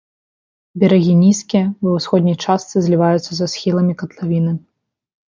[0.83, 4.55] Берагі нізкія, ва ўсходняй частцы зліваюцца са схіламі катлавіны.